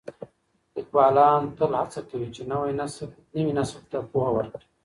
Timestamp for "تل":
1.57-1.71